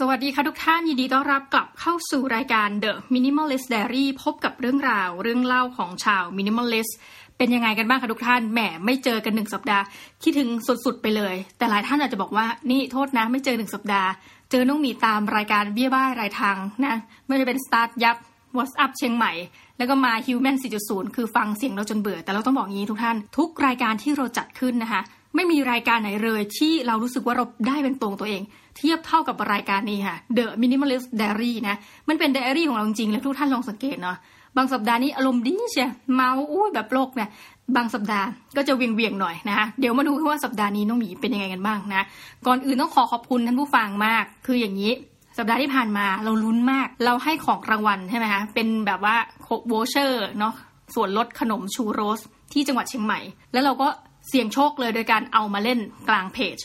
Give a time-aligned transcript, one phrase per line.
[0.00, 6.92] สวัสดีค่ะทุกท่านยินดีต้อนรับกลับเข้าสู่รายการ The Minimalist Diary พบกับเรื่องราวเรื่องเล่าของชาว Minimalist
[7.36, 9.84] เป็นยังไงกันบ้างคะทุกท่านแหมไม่เจอกันหนึ่งสัปดาห์
[10.22, 10.48] คิดถึง
[10.84, 14.10] สุดๆไปเลย แต่หลายท่านอาจจะบอกว่านี่โทษนะไม่เจอหนึ่งสัปดาห์
[14.50, 18.16] เจอน้องมีตามรายการเบี้ยบ้ายรายทางนะไม่ว่าจะเป็นสตาร์ทยับ
[18.56, 19.32] WhatsApp เชียงใหม่
[19.78, 20.56] แล้วก็มา Human
[20.86, 25.02] 4.0 คือฟังเสียงเราจนเบื่อ แต่เราต้องบอกงี้ทุกท่าน ทุกรายการที่เราจัดขึ้นนะคะ
[25.36, 28.42] ไม่มีรายการไหนเลยที่เรารู้สึกว่าเราได้เป็นตัวตัวเอง
[28.76, 31.76] เทียบเท่ากับรายการนี้ค่ะ The Minimalist Diary นะ
[32.08, 34.16] มันเป็นไดอารี่ของเราจริงๆแล้วทุกท่านลองสังเกตเนาะ
[34.56, 37.28] บางสัปดาห์นี้อารมณ์ดีเชียเมาอุ้ยแบบโลกเนี่ย
[37.76, 38.26] บางสัปดาห์
[38.56, 42.02] ก็จะเหวี่ยงเหวี่ยงๆหน่อยนะคะเดี๋ยวมาดูว่าสัปดาห์นี้น้องหมีเป็นยังไงกันบ้างนะ
[42.46, 44.92] ก่อนอื่นต้องขอขอบคุณท่านผู้ฟังมาก คืออย่างนี้
[45.38, 50.54] สัปดาห์ที่ผ่านมาเราลุ้นมาก เราให้ของรางวัลใช่ไหมคะเป็นแบบว่าโค voucher เนาะ
[50.94, 52.20] ส่วนลดขนมชูโรส
[52.52, 53.20] ที่จังหวัดเชียงใหม่
[53.52, 53.88] แล้วเราก็
[54.28, 56.58] เสี่ยงโชคเลยโดยการเอามาเล่นกลางเพจ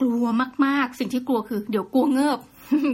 [0.00, 0.26] กลัว
[0.64, 2.38] มากๆ สิ่งที่กลัวคือ เดี๋ยวกลัวเงิบ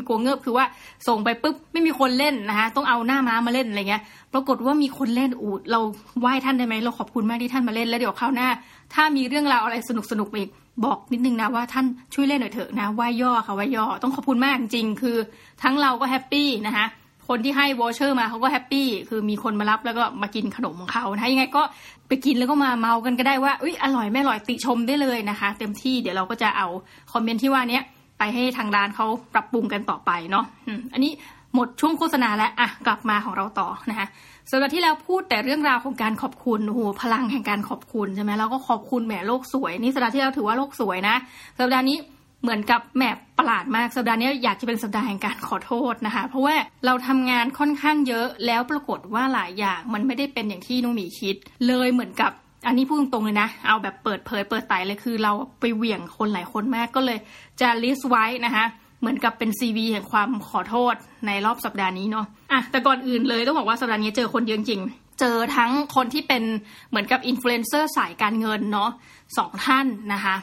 [0.06, 0.66] กลัวเงิบคือว่า
[1.08, 5.80] ส่งไปปุ๊บไม่มีคนเล่นนะคะต้องเอาหน้าม้ามาเล่นอะไรเงี้ย ปรากฏว่ามีคนเล่นอูด เรา
[6.20, 8.48] ไหว้ท่านได้ไหมเราขอบคุณมากที่ท่านมาเล่นแล้วเดี๋ยวคราวหน้า
[8.94, 10.48] ถ้ามีเรื่องราวอะไรสนุกสนุกๆอีก
[10.84, 15.16] บอกนิดนึงนะว่าท่านช่วยเล่นหน่อยเถอะนะไหว้ย่อค่ะไหว้ย่อต้องขอบคุณมากจริงๆคือ
[15.62, 16.86] ทั้งเราก็ happy นะคะ
[17.32, 21.62] คนที่ให้ voucher มาเขาก็ happy คือมีคนมารับแล้วก็มากินขนมของเขานะคะยังไงก็
[22.08, 26.66] ไปกินแล้วก็มาเมาท์กันก็ได้ว่าอุ้ยอร่อยไม่อร่อยติชมได้เลยนะคะ เต็มที่เดี๋ยวเราก็จะเอา
[27.12, 27.80] comment ที่ว่านี้
[28.18, 30.44] ไปให้ทางร้านเขาปรับปรุงกันต่อไปเนาะ
[30.92, 31.12] อันนี้
[31.54, 34.06] หมดช่วงโฆษณาแล้วอะกลับมาของเราต่อนะคะ
[34.50, 41.16] สัปดาห์ที่แล้วพูดแต่เรื่องราวของการขอบคุณโอ้โหพลังแห่งการขอบคุณใช่ไหมแล้วก็ขอบคุณแหมโลกสวย นี่สัปดาห์ที่แล้วถือว่าโลกสวยนะ
[41.58, 41.96] สัปดาห์นี้
[42.42, 43.02] เหมือนกับแหม
[43.38, 52.32] ประหลาดมากสัปดาห์นี้อยากจะเป็นสัปดาห์แห่งการขอโทษนะคะ เพราะว่าเราทำงานค่อนข้างเยอะแล้วปรากฏว่าหลายอย่างมันไม่ได้เป็นอย่างที่น้องหมีคิด เลยเหมือนกับ
[52.66, 57.18] อันนี้พูดตรงๆเลยนะ เอาแบบเปิดเผยเปิดไตเลยคือเราไปเหวี่ยงคนหลายคนมากก็เลย
[57.60, 58.64] จะ list ไว้นะคะ
[59.00, 60.94] เหมือนกับเป็น CV แห่งความขอโทษ
[61.26, 64.82] ในรอบสัปดาห์นี้เนาะอะแต่ก่อนอื่นเลยต้องบอกว่าสัปดาห์นี้เจอคนเยอะจริง
[65.20, 66.42] เจอทั้งคนที่เป็น
[66.90, 68.90] เหมือนกับอินฟลูเอนเซอร์สายการเงินเนาะ
[69.36, 70.34] สองท่านนะคะ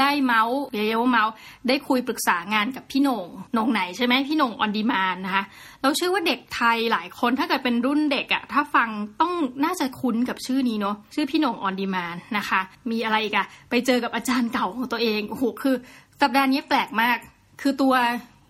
[0.00, 1.32] ได้เมาส์เรียว่าเมาส์
[1.68, 5.44] ได้คุยปรึกษางานกับพี่หนงหนงไหนใช่ไหมพี่หนงออนดีมานนะคะ
[5.82, 8.88] เราเชื่อว่าเด็กไทยหลายคนถ้าเกิดเป็นรุ่นเด็กอะถ้าฟัง
[9.20, 9.32] ต้อง
[9.64, 12.60] น่าจะคุ้นกับชื่อนี้เนาะชื่อพี่หนงออนดีมานนะคะ
[12.90, 15.74] มีอะไรอีกอะไปเจอกับอาจารย์เก่าของตัวเองโอ้โหคือ
[16.20, 17.18] สัปดาห์นี้แปลกมาก
[17.60, 17.94] คือตัว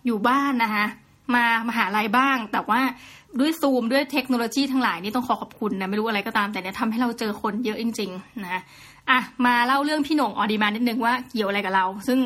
[0.05, 0.85] อยู่บ้านนะคะ
[1.35, 2.81] มามหาลัยบ้าง แต่ว่า
[3.39, 8.61] ด้วยซูมด้วยเทคโนโลยีทั้งหลายนี่ต้องขอขอบคุณนะ ไม่รู้อะไรก็ตามแต่เนี่ยทำให้เราเจอคนเยอะจริง ๆ นะ
[9.09, 12.19] อะมาเล่าเรื่องพี่โหน่ง OnDemand นิดนึงว่าเกี่ยวอะไรกับเรา ซึ่ง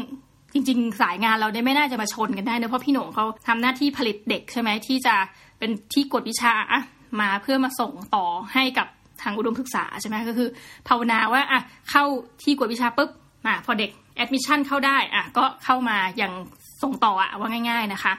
[0.53, 5.15] จริง ๆ สายงานเราเนี่ยไม่น่าจะมาชนกันได้เนะเพราะพี่โหน่งเขาทำหน้าที่ผลิตเด็กใช่ไหมที่จะ
[5.59, 6.81] เป็นที่กวดวิชาอะ
[7.21, 8.87] มาเพื่อมาส่งต่อให้กับ
[9.21, 10.49] ทางอุดมศึกษาใช่ไหมก็คือ
[10.87, 12.03] ภาวนาว่าอะเข้า
[12.43, 13.09] ที่กวดวิชาปุ๊บ
[13.47, 16.33] อะพอเด็กแอดมิชชั่นเข้าได้อะก็เข้ามาอย่าง
[16.83, 18.13] ส่งต่ออะว่าง่าย ๆนะคะ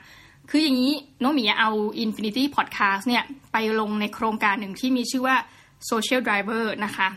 [0.51, 1.71] คืออย่างนี้น้องหมีเอา
[2.05, 3.23] Infinity Podcast เนี่ย
[3.53, 5.37] ไปลงในโครงการหนึ่งที่มีชื่อว่า
[5.91, 7.09] Social Driver นะคะ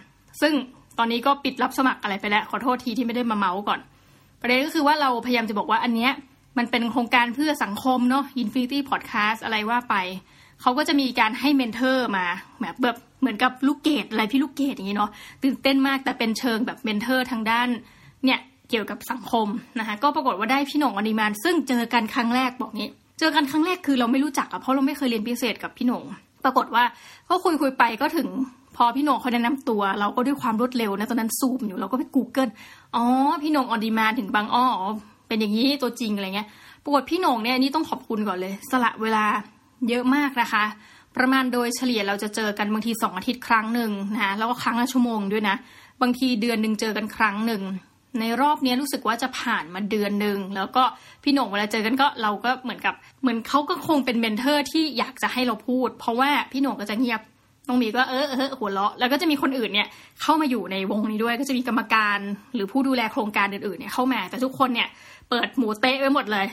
[0.42, 0.54] ซึ่ง
[0.98, 3.80] ตอนนี้ก็ปิดรับสมัครอะไรไปแล้ว ขอโทษทีที่ไม่ได้มาเมาส์ก่อน
[4.42, 6.12] ประเด็นก็คือว่าเราพยายามจะบอกว่าอันเนี้ย
[6.58, 9.96] มันเป็นโครงการเพื่อสังคมเนาะ Infinity Podcast อะไรว่าไป
[10.62, 12.26] เขาก็จะมีการให้ mentor มา
[12.62, 15.12] แบบแบบเหมือนกับลูกเกดอะไรพี่ลูกเกดอย่างนี้เนาะ
[15.44, 17.68] ตื่นเต้นมากแต่เป็นเชิงแบบ mentor ทางด้าน
[18.26, 18.40] เนี่ย
[18.70, 19.48] เกี่ยวกับสังคม
[19.80, 26.04] นะคะก็ปรากฏว่าได้พี่โหน่ง OnDemand ซึ่งเจอกันครั้งแรกบอกงี้ เจอกันครั้งแรกคือเราไม่รู้จักอะเพราะเราไม่เคยเรียนพิเศษกับพี่โหน่ง
[26.44, 26.84] ปรากฏว่า
[27.30, 28.28] ก็คุยคุยไปก็ถึง
[28.76, 32.52] พอพี่หนงเขาแนะนำตัว เราก็ด้วยความรวดเร็วนะตอนนั้นซูมอยู่เราก็ไป Google
[32.96, 33.04] อ๋อ
[33.44, 34.66] พี่หนงออนดีมานถึงบางอ้อ
[35.28, 36.48] เป็นอย่างนี้ตัวจริงอะไรเงี้ย
[36.84, 39.26] ปรากฏพี่หนงเนี่ยนี่ต้องขอบคุณก่อนเลย สละเวลา
[39.90, 40.64] เยอะมากนะคะ
[41.18, 45.56] ประมาณโดยเฉลี่ยเราจะเจอกันบางทีสองอาทิตย์ครั้งหนึ่งนะแล้วก็ครั้งละชั่วโมงด้วยนะ
[46.02, 47.62] บางทีเดือนหนึ่งเจอกันครั้งหนึ่ง
[48.20, 50.84] ในรอบนี้รู้สึกว่าจะผ่านมาเดือนหนึ่งแล้วก็
[51.24, 57.22] พี่หน่งเวลาเจอกันก็เราก็เหมือนกับ เหมือนเขาก็คงเป็น mentor ที่อยากจะให้เราพูด เพราะว่าพี่โหน่งก็จะเงียบ
[57.68, 59.88] น้องหมีก็เออเออหัวเราะแล้วก็จะมีคนอื่นเนี่ย
[60.22, 62.20] เข้ามาอยู่ในวงนี้ด้วย ก็จะมีกรรมการ
[62.56, 64.88] หรือผู้ดูแลโครงการอื่นๆเนี่ยเข้ามาแต่ทุกคนเนี่ย
[65.30, 66.46] เปิดหมูเตะไว้หมดเลย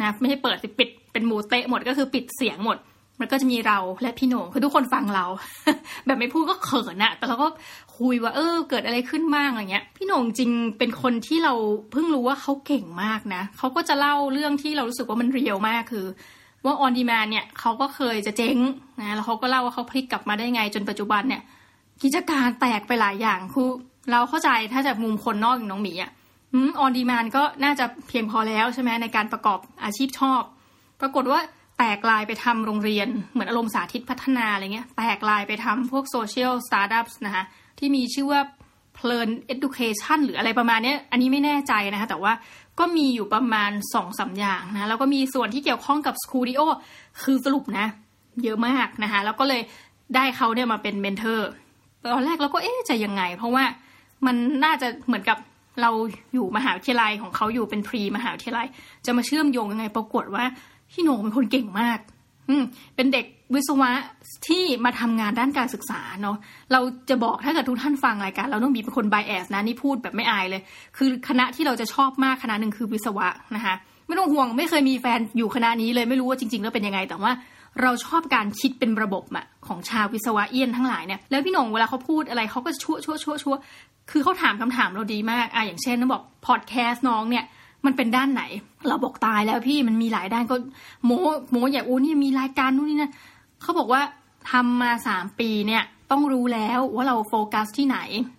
[0.00, 2.76] นะไม่ใช่เปิดสิปิดเป็นหมูเตะหมดก็คือปิดเสียงหมด
[3.20, 5.26] มันก็จะมีเราและพี่โหน่งคือทุกคนฟังเรา
[6.06, 7.48] แบบไม่พูดก็เขินอะแต่เราก็
[7.98, 11.54] คุยว่าเออ เกิดอะไรขึ้นบ้างอะไรเงี้ย พี่โหน่งจริงเป็นคนที่เรา
[11.92, 16.06] เพิ่งรู้ว่าเขาเก่งมากนะเขาก็จะเล่าเรื่องที่เรารู้สึกว่ามัน real มากคือ
[16.64, 18.58] ว่า OnDemand เนี่ยเขาก็เคยจะเจ๊ง
[19.00, 21.42] นะแล้วเขาก็เล่าว่าเขาพลิกกลับมาได้ไงจนปัจจุบันเนี่ย
[22.02, 23.68] กิจการแตกไปหลายอย่างคือ
[24.10, 26.10] เราเข้าใจถ้าจากมุมคนนอกอย่างน้องหมีอะ
[26.54, 30.42] OnDemand ก็น่าจะเพียงพอแล้วใช่ไหมในการประกอบอาชีพชอบ
[31.00, 31.40] ปรากฏว่า
[31.80, 37.44] แตกลายไปทำโรงเรียน เหมือนอารมณ์สาธิตพัฒนาอะไรเงี้ย แตกลายไปทำพวก social startup นะคะ
[37.78, 38.40] ที่มีชื่อว่า
[38.94, 42.32] เพลิน education หรืออะไรประมาณนี้อันนี้ไม่แน่ใจนะคะ แต่ว่า
[42.78, 46.60] ก็มีอยู่ประมาณสองสามอย่างนะ แล้วก็มีส่วนที่เกี่ยวข้องกับ Studio
[47.22, 47.86] คือสรุปนะ
[48.44, 49.62] เยอะมากนะคะ แล้วก็เลย
[50.14, 51.48] ได้เขาเนี่ยมาเป็น mentor
[52.14, 53.64] ตอนแรกเราก็เอ๊ะจะยังไง เพราะว่า
[54.26, 55.38] มันน่าจะเหมือนกับ
[55.82, 55.90] เรา
[56.34, 58.66] อยู่มหาวิทยาลัยของเขาอยู่เป็น pre มหาวิทยาลัย
[59.06, 60.44] จะมาเชื่อมโยงยังไง ปรากฏว่า
[60.90, 61.98] พี่โหน่งเป็นคนเก่งมาก
[62.48, 62.54] อื
[62.96, 63.90] เป็นเด็กวิศวะ
[64.46, 66.36] ที่มาทำงานด้านการศึกษาเนาะ
[66.72, 70.62] เราจะบอกถ้าเกิดทุกท่านฟังรายการ เราต้องมีเป็นคนไบแอสนะนี่พูดแบบไม่อายเลย
[70.96, 73.74] คือคณะที่เราจะชอบมากคณะหนึ่งคือวิศวะนะคะ
[74.06, 77.32] ไม่ต้องห่วงไม่เคยมีแฟนอยู่คณะนี้เลยไม่รู้ว่าจริงๆแล้วเป็นยังไง แต่ว่า
[77.82, 83.54] เราชอบการคิดเป็นระบบอะของชาววิศวะเอี้ยนทั้งหลายเนี่ยแล้วพี่หนงเวลาเขาพูดอะไรเขาก็ชั่วชั่วชั่วชั่ว
[84.10, 87.44] คือเขาถามคำถามเราดีมากอะอย่างเช่นเขาบอกพอดแคสต์น้องเนี่ย
[87.86, 88.42] มันเป็นด้านไหน
[88.88, 90.56] เราบอกตายแล้วพี่มันมีหลายด้านก็
[91.04, 91.10] โม
[91.50, 93.12] โมอย่าอู้นี่มีรายการนู่นนี่นะ
[93.62, 94.02] เขาบอกว่า
[94.50, 97.98] ทำมาสามปีเนี่ยต้องรู้แล้วว่าเราโฟกัสที่ไหน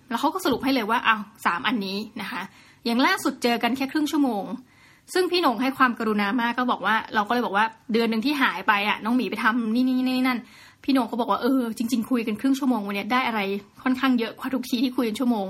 [0.09, 2.41] แล้วเขาก็สรุปให้เลยว่าเอาสามอันนี้นะคะ
[2.85, 4.45] อย่างล่าสุดเจอกันแค่ครึ่งชั่วโมง
[5.13, 10.39] ซึ่งพี่หนงให้ความกรุณามากก็บอกว่า เราก็เลยบอกว่าเดือนหนึ่งที่หายไปอะน้องหมีไปทำนี่นี่นี่นั่น
[10.83, 13.41] พี่โนงก็บอกว่าเออจริง ๆ คุยกันครึ่งชั่วโมงวันนี้ได้อะไร
[13.83, 15.47] ค่อนข้างเยอะกว่าทุกทีที่คุยกันชั่วโมง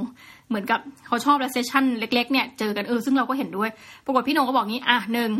[0.50, 3.70] เหมือนกับเขาชอบแล้ว session เล็ก ๆ เนี่ยเจอกันเออซึ่งเราก็เห็นด้วย
[4.06, 5.32] ปรากฏพี่โหน่งก็บอกงี้อะหนึ่ง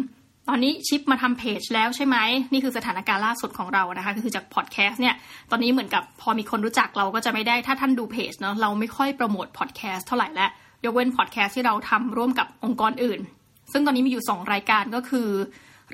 [0.50, 2.18] ตอนนี้ shift มาทำเพจแล้วใช่ไหม
[2.52, 5.16] นี่คือสถานการณ์ล่าสุดของเรานะคะคือจากพอดแคสต์เนี่ย
[5.52, 10.50] ตอนนี้เหมือนกับพอมีคนรู้จักเราก็จะไม่ได้ถ้าท่านดูเพจเนาะเราไม่ค่อยโปรโมทพอดแคสต์เท่าไหร่แล้ว
[10.86, 13.20] ยกเว้นพอดแคสต์ที่เราทำร่วมกับองค์กรอื่น
[13.72, 15.28] ซึ่งตอนนี้มีอยู่ 2 รายการก็คือ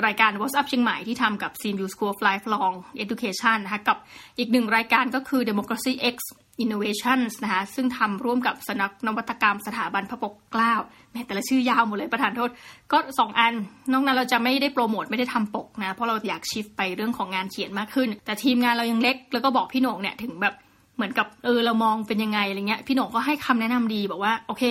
[0.05, 3.97] รายการ What's Up เชียงใหม่ที่ทำกับ CMU School of Lifelong Education นะคะกับ
[4.39, 6.17] อีกหนึ่งรายการก็คือ Democracy X
[6.63, 10.73] Innovations นะคะซึ่งทำร่วมกับสนักนวัตกรรมสถาบันพระปกเกล้า
[11.11, 12.49] แม้แต่ละชื่อยาวหมดเลยประธานโทษ
[12.91, 13.53] ก็สองอัน
[13.91, 20.55] นอกนั้นเราจะไม่ได้โปรโมท ไม่ได้ทำปกนะ เพราะเราอยากชิฟไปเรื่องของงานเขียนมากขึ้น แต่ทีมงานเรายังเล็ก แล้วก็บอกพี่หนงเนี่ยถึงแบบ
[20.95, 24.63] เหมือนกับเออเรามองเป็นยังไงอะไรเงี้ยพี่หนงก็ให้คำแนะนำดีบอกว่าโอเค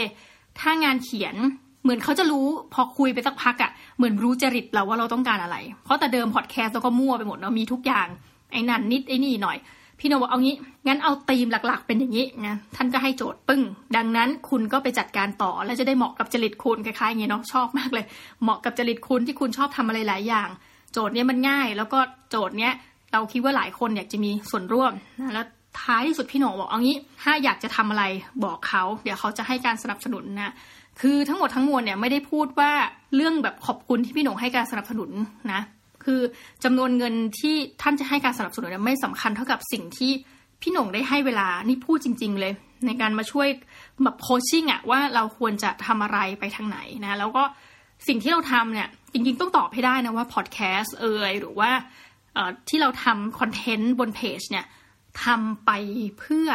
[0.61, 1.37] ถ้างานเขียน
[1.87, 8.07] เหมือนเขาจะรู้พอคุยไปสักพักอะ่ะเหมือนรู้จริตเราว่าเราต้องการอะไร เพราะแต่เดิมพอดแคสต์เราก็มั่วไปหมดเนาะมีทุกอย่าง
[8.53, 9.57] ไอ้นั่นนิดไอ้นี่หน่อย
[10.01, 10.57] พี่โนบอกเอางี้
[10.87, 13.63] งั้นเอาธีมหลักๆ เป็นอย่างนี้นะท่านก็ให้โจทย์ปึ้ง
[13.97, 18.05] ดังนั้นคุณก็ไปจัดการต่อ แล้วจะได้เหมาะกับจริตคุณคล้ายๆเงี้ยเนาะชอบมากเลย
[18.43, 20.49] เหมาะกับจริตคุณที่คุณชอบทำอะไรหลายอย่าง
[20.93, 21.99] โจทย์เนี้ยมันง่าย แล้วก็
[22.31, 22.73] โจทย์เนี้ย
[23.13, 25.47] เราคิดว่าหลายคนอยากจะมีส่วนร่วมนะแล้ว
[25.83, 28.05] ท้ายที่สุดพี่โหนบอกเอางี้ ถ้าอยากจะทำอะไร
[28.45, 30.53] บอกเขา เดี๋ยวเขาจะให้การสนับสนุนนะ
[31.01, 32.73] คือทั้งหมดทั้งมวลเนี่ยไม่ได้พูดว่า
[33.15, 35.11] เรื่องแบบขอบคุณที่พี่หนงให้การสนับสนุน
[35.53, 35.61] นะ
[36.05, 36.21] คือ
[36.65, 40.13] จำนวนเงินที่ท่านจะให้การสนับสนุนไม่สำคัญเท่ากับสิ่งที่
[40.63, 42.53] พี่หนงได้ให้เวลานี่พูดจริง ๆ เลย
[42.87, 43.49] ในการมาช่วย
[44.03, 47.43] แบบโคชชิ่งอะว่าเราควรจะทำอะไรไปทางไหนนะ แล้วก็
[48.09, 51.71] สิ่งที่เราทำเนี่ย จริง ๆ ต้องตอบให้ได้นะว่าพอดแคสต์เอ่ยหรือว่า
[52.69, 54.67] ที่เราทำคอนเทนต์บนเพจเนี่ย
[55.25, 55.71] ทำไป
[56.21, 56.49] เพื่อ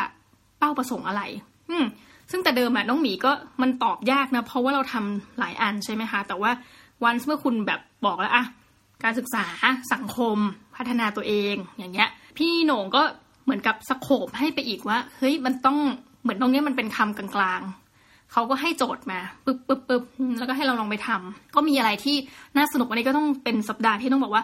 [0.58, 1.22] เป้าประสงค์อะไร
[1.70, 1.86] อืม
[2.32, 3.32] ซึ่งแต่เดิมอะน้องหมีก็
[3.62, 6.52] มันตอบยากนะเพราะว่าเราทำหลายอันใช่ไหมคะ แต่ว่า
[7.04, 8.46] วันเมื่อคุณแบบบอกแล้วอะ
[9.04, 9.46] การศึกษา
[9.94, 10.38] สังคม
[10.76, 13.04] พัฒนาตัวเองอย่างเงี้ย พี่โหน่งก็
[13.44, 15.78] เหมือนกับสโคบให้ไปอีกว่าเฮ้ยมันต้อง
[16.22, 20.04] เหมือนตรงนี้มันเป็นคำกลางๆเขาก็ให้โจทย์มาปึ๊บปึ๊บปึ๊บ
[20.38, 22.16] แล้วก็ให้เราลองไปทำก็มีอะไรที่
[22.58, 24.44] น่าสนุกวันนี้ก็ต้องเป็นสัปดาห์ที่ต้องบอกว่า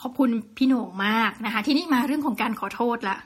[0.00, 3.16] ขอบคุณพี่โหน่งมากนะคะ ทีนี้มาเรื่องของการขอโทษละ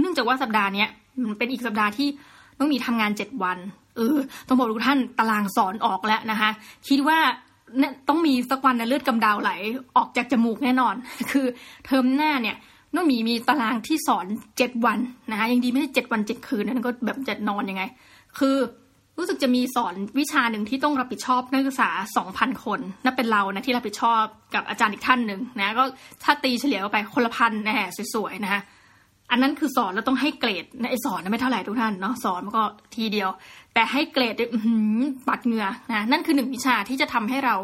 [0.00, 0.88] เนื่องจากว่าสัปดาห์เนี้ย
[1.28, 2.08] มันเป็นอีกสัปดาห์ที่
[2.58, 3.58] ต้องมีทำงานเจ็ดวัน
[3.96, 4.18] เออ
[4.48, 6.50] ต้องบอกทุกท่านตารางสอนออกแล้วนะคะ
[6.88, 7.18] คิดว่า
[7.78, 9.50] เนี่ยต้องมีสักวันนะเลือดกำดาวไหล
[9.96, 10.94] ออกจากจมูกแน่นอน
[11.30, 11.46] คือ
[11.86, 12.56] เทอมหน้าเนี่ย
[12.94, 14.26] น้องมีมีตารางที่สอน
[14.58, 14.98] เจ็ดวัน
[15.30, 17.82] นะคะยังดีไม่ใช่เจ็ดวันเจ็ดคืนนั่นก็แบบจะนอนยังไง
[18.38, 18.56] คือ
[19.18, 24.22] รู้สึกจะมีสอนวิชาหนึ่งที่ต้องรับผิดชอบนักศึกษาสองพันคนนั่นเป็นเรานะที่รับผิดชอบ
[24.54, 25.84] กับอาจารย์อีกท่านหนึ่งนะก็
[26.22, 28.60] ถ้าตีเฉลี่ยไปคนละพันนะฮะสวยๆนะคะ
[29.32, 33.28] อันนั้นคือสอนแล้วต้องให้เกรดนะไอสอนนะไม่เท่าไหร่ทุกท่านเนาะสอนมันก็ทีเดียว
[33.74, 34.34] แต่ให้เกรด
[35.28, 37.56] ปัดเหงื่อนะนั่นคือหนึ่งวิชาที่จะทำให้เรา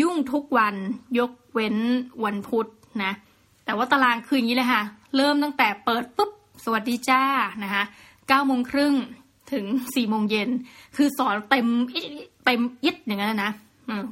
[0.00, 0.74] ยุ่งทุกวัน
[1.18, 1.76] ยกเว้น
[2.24, 2.66] วันพุธ
[3.02, 3.12] นะ
[3.64, 4.82] แต่ว่าตารางคืออย่างนี้เลยค่ะ
[5.16, 6.30] เริ่มตั้งแต่เปิดปุ๊บ
[6.64, 7.22] สวัสดีจ้า
[7.62, 7.84] นะคะ
[8.28, 8.94] เก้าโมงครึ่ง
[9.52, 9.64] ถึง
[9.94, 10.50] สี่โมงเย็น
[10.96, 11.66] คือสอนเต็ม
[12.46, 13.52] เต็มยิดอย่างนั้นนะ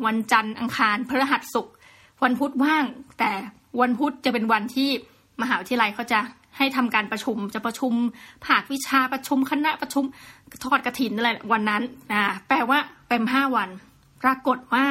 [0.06, 1.74] วันจันทร์อังคารพฤหัสศุกร์
[2.22, 2.84] วันพุธว่าง
[3.18, 3.32] แต่
[3.80, 4.88] วันพุธจะเป็นวันที่
[5.42, 6.20] มหาวิทยาลัยเขาจะ
[6.58, 7.92] ให้ทำการประชุมจะประชุม
[8.46, 10.04] ภาควิชาประชุมคณะประชุม
[10.64, 13.68] ทอดกระถินอะไรวันนั้นนะแปลว่าเต็มห้าวัน
[14.22, 14.84] ปรากฏว่า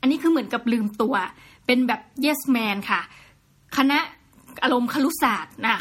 [0.00, 1.14] อันนี้คือเหมือนกับลืมตัว
[1.66, 3.00] เป็นแบบ yes man ค่ะ
[3.76, 3.98] คณะ
[4.62, 5.74] อารมณ์คลุศาสตร์นะ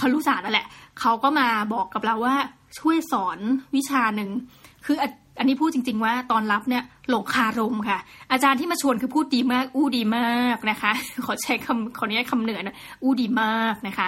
[0.00, 0.66] คลุศาสตร์นั่นแหละ
[1.00, 2.36] เขาก็มาบอกกับเราว่า
[2.78, 3.38] ช่วยสอน
[3.76, 4.30] วิชาหนึ่ง
[4.84, 4.96] คือ
[5.38, 7.98] อันนี้พูดจริง ๆ ว่าตอนรับเนี่ยหลงคารมค่ะ
[8.32, 10.92] อาจารย์ที่มาชวนคือพูดดีมาก อู้ดีมากนะคะ
[11.24, 14.06] ขอใช้คำขออนุญาตคำเหนือนะอู้ดีมากนะคะ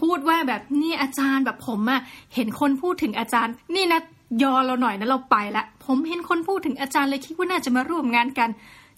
[0.00, 2.00] พูดว่าแบบนี่อาจารย์แบบผมอะ
[2.34, 4.00] เห็นคนพูดถึงอาจารย์ นี่นะ
[4.42, 8.48] ยอเราหน่อยนะเราไปละ ผมเห็นคนพูดถึงอาจารย์เลยคิดว่าน่าจะมาร่วมงานกัน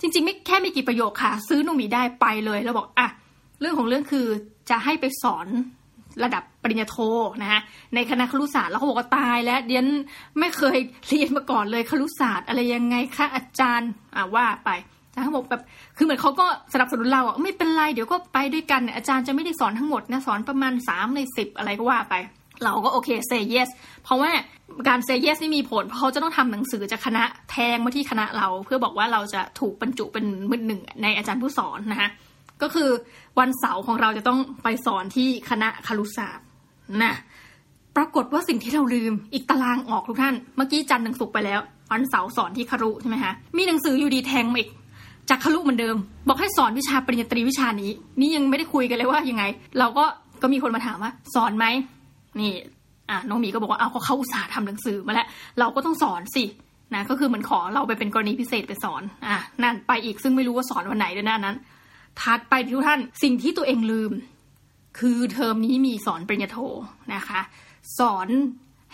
[0.00, 3.08] จริง ๆ ไม่แค่ไม่กี่ประโยคค่ะ ซื้อนุ่มีได้ไปเลย แล้วบอกอะ
[3.60, 4.26] เรื่องของเรื่องคือ
[4.70, 5.46] จะให้ไปสอน
[6.24, 6.96] ระดับปริญญาโท
[7.42, 7.60] นะฮะ
[7.94, 9.86] ในคณะครุศาสตร์แล้วเขาบอกว่าตายแล้วเดียน
[10.38, 14.70] ไม่เคยเรียนมาก่อนเลยครุศาสตร์ อะไรยังไงคะอาจารย์อ่าว่าไป
[15.08, 15.62] อาจารย์เขาบอกแบบ
[15.96, 22.14] คือเหมือนเขาก็สนับสนุนเราอะไม่เป็นไรเดี๋ยวก็ไปด้วยกันอาจารย์จะไม่ได้สอนทั้งหมดนะสอนประมาณสามในสิบอะไรก็ว่าไป
[22.64, 23.70] เราก็โอเคเซเยส
[24.04, 24.30] เพราะว่า
[24.88, 32.08] การเซเยสนี่มีผล เพราะเขาจะต้องทำหนังสือจากคณะแทงมาที่คณะเรา เพื่อบอกว่าเราจะถูกบรรจุเป็นมือหนึ่งในอาจารย์ผู้สอนนะคะ
[32.62, 32.90] ก็คือ
[33.38, 36.46] วันเสาร์ของเราจะต้องไปสอนที่คณะคารุศาสตร์
[37.02, 37.14] นะ
[37.96, 41.60] ปรากฏว่าสิ่งที่เราลืมอีกตารางออกทุกท่าน เมื่อกี้จันทร์ถึงศุกไปแล้ว
[41.92, 44.70] วันเสาร์สอนที่คารุใช่ไหมคะมีหนังสืออยู่ดีแทงมาอีก
[45.30, 45.96] จากคารุเหมือนเดิม
[46.28, 47.90] บอกให้สอนวิชาปริญญาตรีวิชานี้
[48.20, 49.44] นี่ยังไม่ได้คุยกันเลยว่ายังไง
[49.78, 50.04] เราก็
[50.42, 51.66] ก็มีคนมาถามว่า สอนไหม
[52.40, 52.52] นี่
[53.10, 55.26] อะน้องหมีก็บอกว่าเอาเขาเขาอุตส่าห์ทำหนังสือมาแล้ว
[55.58, 56.44] เราก็ต้องสอนสิ
[56.94, 61.56] นะก็คือเหมือนขอเราไปเป็นกรณีพิเศษไปสอนอะนั่นไปอีกซึ่งไม่รู้ว่าสอนวันไหนด้วยนะนั้น
[62.20, 64.12] ถัดไปทุกท่านสิ่งที่ตัวเองลืม
[64.98, 66.58] คือเทอมนี้มีสอนปริญญาโท
[67.14, 67.40] นะคะ
[67.98, 68.28] สอน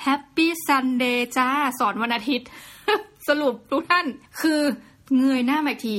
[0.04, 1.48] Happy Sunday จ้า
[1.80, 2.48] สอนวันอาทิตย์
[3.28, 4.06] สรุปทุกท่าน
[4.40, 4.60] คือ
[5.16, 5.94] เงยหน้ามาอีกที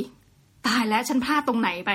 [0.67, 1.91] ตายแล้วฉันพลาดตรงไหนไป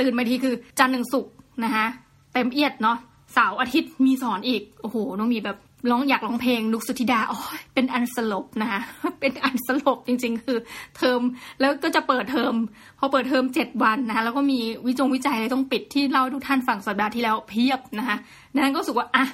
[0.00, 1.32] ตื่นมาทีคือจันทร์ถึงศุกร์
[1.64, 1.86] นะคะ
[2.32, 2.98] เต็มเอียดเนาะ
[3.34, 5.58] เสาร์อาทิตย์มีสอนอีก โอ้โห น้องมีแบบ
[5.90, 7.38] ร้องอยากร้องเพลงนุกสุธิดาอ๋อ
[7.74, 8.80] เป็นอันสลบนะคะ
[9.20, 10.58] เป็นอันสลบจริง ๆ คือ
[10.96, 11.20] เทอม
[11.60, 12.54] แล้วก็จะเปิดเทอม
[12.98, 18.16] พอเปิดเทอมเจ็ดวันนะคะแล้วก็มีวิจงวิจัยอะไรต้องปิดที่เล่าทุกท่านฟังสัปดาห์ที่แล้วเพียบนะคะ
[18.54, 19.24] นั้นก็รู้สึกว่าอะ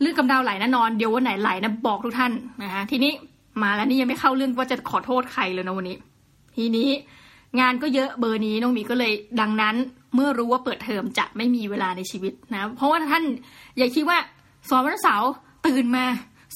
[0.00, 2.32] เรื่องกำดาวไหลแน่นอนเดี๋ยววันไหนไหลนะบอกทุกท่าน
[2.62, 3.12] นะคะทีนี้
[3.62, 5.96] มาแล้วนี่ยังไม่เข้าเรื่องว่าจะขอโทษใครเลยนะวันนี้
[6.56, 6.88] ทีนี้
[7.60, 9.74] งานก็เยอะเบอร์นี้น้องมีก็เลยดังนั้น
[10.14, 13.24] เมื่อรู้ว่าเปิดเทอมจะไม่มีเวลาในชีวิตนะเพราะว่าท่าน
[13.78, 14.18] อย่าคิดว่า
[14.68, 15.30] สอนวันเสาร์
[15.66, 16.04] ตื่นมา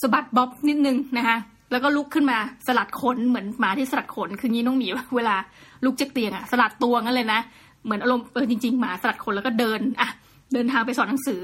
[0.00, 1.36] สะบัดบ๊อบนิดนึงนะคะ
[1.70, 5.36] แล้วก็ลุกขึ้นมาสลัดขนเหมือนหมาที่สลัดขนคืองี้น้องหมีเวลา
[5.84, 7.40] ลุกจากเตียงอะสลัดตัวงั้นเลยนะ
[7.84, 10.08] เหมือนอารมณ์เออจริงๆหมาสลัดขนแล้วก็เดินอะ
[10.52, 11.40] เดินทางไปสอนหนังสือ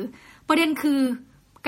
[0.48, 1.00] ประเด็นคือ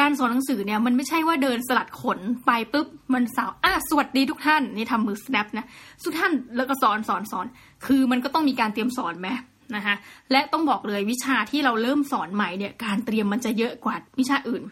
[0.01, 5.67] การสอนหนังสือเนี่ยมันไม่ใช่ว่าเดินสลัดขนไปปุ๊บมันสาวอะสวัสดีทุกท่านนี่ทำมือ snap นะ
[6.05, 7.47] ทุกท่านแล้วก็สอนสอนสอน
[7.87, 9.29] คือมันก็ต้องมีการเตรียมสอนไหม
[9.77, 9.95] นะคะ
[10.33, 14.63] และต้องบอกเลยวิชาที่เราเริ่มสอนใหม่เนี่ยการเตรียมมันจะเยอะกว่าวิชาอื่น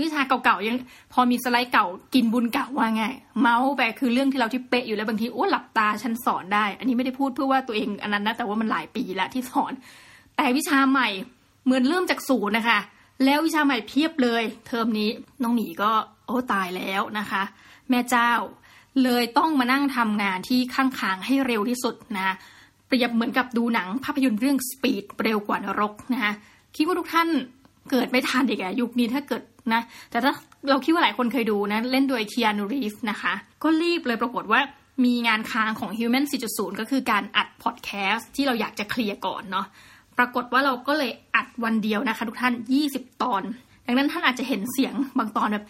[0.00, 0.76] วิชาเก่าๆยัง
[1.12, 3.04] พอมีสไลด์เก่ากินบุญเก่าว่าไง
[3.40, 9.72] เมาส์ไปคือเรื่องที่เราที่เป๊ะอยู่แล้วบางทีโอ้หลับตาฉันสอนได้ อันนี้ไม่ได้พูดเพื่อว่าตัวเองอันนั้นนะแต่ว่ามันหลายปีแล้วที่สอน
[10.36, 11.08] แต่วิชาใหม่
[11.64, 12.78] เหมือนเริ่มจากศูนย์นะคะ
[13.24, 15.08] แล้ววิชาใหม่เพียบเลย เทอมนี้
[15.42, 15.90] น้องหมีก็
[16.26, 17.42] โอ้ตายแล้วนะคะ
[17.90, 18.30] แม่เจ้า
[19.04, 22.34] เลยต้องมานั่งทำงานที่ข้างค้างให้เร็วที่สุดนะ
[22.86, 26.32] เปรียบเหมือนกับดูหนังภาพยนตร์เรื่องสปีดเร็วกว่านรกนะคะ
[26.76, 27.28] คิดว่าทุกท่าน
[27.90, 30.32] เกิดไม่ทันอีกอะยุคนี้ถ้าเกิด นะ แต่ถ้า
[30.68, 33.32] เราคิดว่าหลายคนเคยดูนะ เล่นโดยเคีอานูรีฟนะคะ
[33.62, 34.60] ก็รีบเลยปรากฏว่า
[35.04, 39.66] มีงานค้างของ Human 4.0 ก็คือการอัดพอดแคสต์ที่เราอยากจะเคลียร์ก่อนเนาะ
[40.18, 42.54] ปรากฏว่าเราก็เลยอัดวันเดียวนะคะ ทุกท่าน
[42.88, 43.42] 20 ตอน
[43.86, 45.64] ดังนั้นท่านอาจจะเห็นเสียงบางตอนแบบ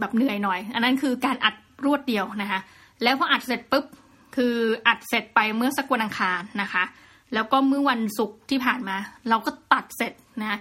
[0.00, 2.60] แบบเหนื่อยหน่อย อันนั้นคือการอัดรวดเดียวนะคะ
[3.02, 3.84] แล้วพออัดเสร็จปุ๊บ
[4.36, 4.54] คือ
[4.86, 6.84] อัดเสร็จไปเมื่อสักวันอังคารนะคะ
[7.34, 8.96] แล้วก็เมื่อวันศุกร์ที่ผ่านมา
[9.28, 10.58] เราก็ตัดเสร็จนะ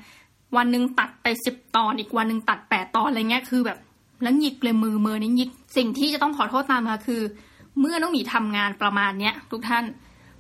[0.58, 3.78] วันหนึ่งตัดไปสิบตอนอีกวันหนึ่งตัดแปดตอนอะไรเงี้ยคือแบบ
[4.24, 7.22] แล้วหยิกเลยมือมือนี่หยิกสิ่งที่จะต้องขอโทษตามมาคือ
[7.80, 9.86] เมื่อน้องหมีทำงานประมาณเนี้ยทุกท่าน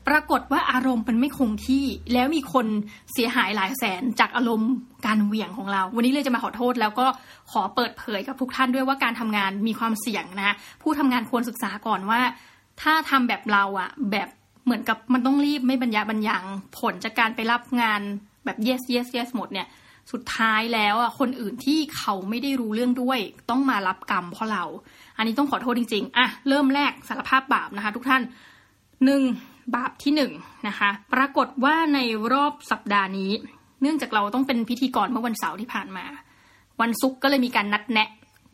[0.07, 2.67] ปรากฏว่าอารมณ์มันไม่คงที่ แล้วมีคน
[3.13, 4.71] เสียหายหลายแสนจากอารมณ์
[5.05, 7.07] การเหวี่ยงของเรา วันนี้เลยจะมาขอโทษแล้วก็
[7.51, 12.21] ขอเปิดเผยกับทุกท่านด้วยว่าการทำงานมีความเสี่ยงนะผู้ทำงานควรศึกษาก่อนว่า
[12.81, 14.29] ถ้าทำแบบเราอะแบบ
[14.65, 16.43] เหมือนกับมันต้องรีบไม่บรรยาบรรยัง
[16.79, 18.01] ผลจากการไปรับงาน
[18.45, 19.67] แบบ yes yes yes หมดเนี่ย
[20.11, 24.63] สุดท้ายแล้วอะคนอื่นที่เขาไม่ได้รู้เรื่องด้วย ต้องมารับกรรมเพราะเรา
[25.17, 28.21] อันนี้ต้องขอโทษจริง ๆ อะ เริ่มแรกสารภาพบาปนะคะ ทุกท่าน
[29.05, 29.21] หนึ่ง
[29.75, 30.31] บาปที่หนึ่ง
[30.67, 31.99] นะคะ ปรากฏว่าใน
[32.33, 33.31] รอบสัปดาห์นี้
[33.81, 36.05] เนื่องจากเราต้องเป็นพิธีกรเมื่อวันเสาร์ที่ผ่านมา
[36.81, 38.09] วันศุกร์ก็เลยมีการนัดแนะ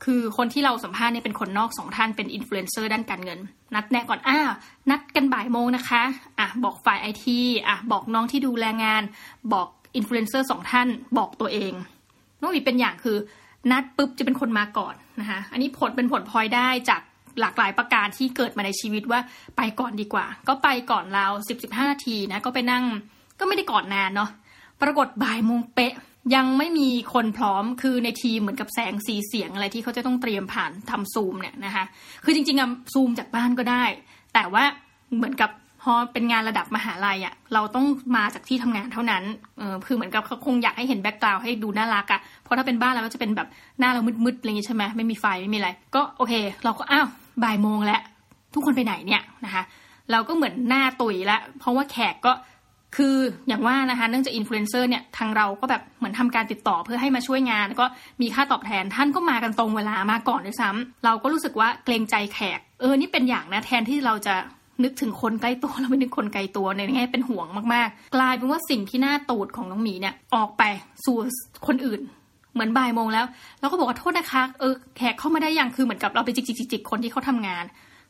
[0.06, 3.40] คือคนที่เราสัมภาษณ์เนี่ยเป็นคนนอกสองท่านเป็นอินฟลูเอนเซอร์ด้านการเงิน
[3.76, 4.40] นัดแนะก่อนอ้า
[4.90, 6.04] นัดกันบ่ายโมงนะคะ
[6.40, 9.04] อะบอกฝ่ายไอทีอะบอกน้องที่ดูแลงาน
[9.54, 10.88] บอก อินฟลูเอนเซอร์สองท่าน
[11.18, 11.74] บอกตัวเอง
[12.42, 13.18] น้องหลีเป็นอย่างคือ
[13.72, 17.02] นัดปุ๊บจะเป็นคนมาก่อนนะคะอันนี้ผลเป็นผลพลอยได้จาก
[17.40, 19.20] หลากหลายประการที่เกิดมาในชีวิตว่า
[19.58, 22.84] ไปก่อนดีกว่า ก็ไปก่อนเราสิบสิบห้านาทีนะก็ไปนั่ง
[23.40, 24.30] ก็ไม่ได้ก่อนนานเนาะ
[24.82, 25.94] ปรากฏบ่ายโมงเป๊ะ
[26.36, 31.86] ยังไม่มีคนพร้อมคือในทีมเหมือนกับแสงสีเสียงอะไรที่เขาจะต้องเตรียมผ่านทำซูมเนี่ยนะคะ
[32.24, 33.84] คือจริงๆอะซูมจากบ้านก็ได้
[34.34, 34.64] แต่ว่า
[35.16, 35.50] เหมือนกับ
[35.86, 39.24] พอเป็นงานระดับมหาลัยอะ่ะเราต้องมาจากที่ทำงานเท่านั้น
[39.58, 43.48] เออคือเหมือนกับเขาคงอยากให้เห็น background ให้ดูน่ารักอะ่ะเพราะถ้าเป็นบ้านเราก็จะเป็นแบบ
[43.80, 46.34] หน้าเรามืดๆอะไรอย่างงี้ใช่ไหมไม่มีไฟไม่มีอะไร ก็โอเค
[46.65, 47.08] เราก็อ้าว
[47.44, 48.01] บ่ายโมงแล้ว
[48.54, 49.63] ทุกคนไปไหนเนี่ยนะคะ
[50.12, 52.34] เราก็เหมือนหน้าตุยแล้วเพราะว่าแขกก็
[52.96, 57.86] คืออย่างว่านะคะเนื่องจากอินฟลูเอนเซอร์เนี่ยทางเราก็แบบเหมือนทำการติดต่อเพื่อให้มาช่วยงานแล้วก็
[58.22, 64.36] มีค่าตอบแทนท่านก็มากันตรงเวลามาก่อนด้วยซ้ำเราก็รู้สึกว่าเกรงใจแขก เออนี่เป็นอย่างนะแทนที่เราจะ
[64.84, 70.63] นึกถึงคนใกล้ตัวเราไม่นึกคนไกลตัวในแง่เป็นห่วงมากๆ กลายเป็นว่าสิ่งที่น่าตูดของน้องหมีเนี่ยออกไป
[71.05, 71.17] สู่
[71.67, 72.01] คนอื่น
[72.53, 73.25] เหมือนบ่ายโมงแล้ว
[73.60, 77.63] เราก็บอกว่าโทษนะคะเออแขกเข้ามาได้ยังคือเหมือนกับเราไปจิกๆๆคนที่เขาทำงาน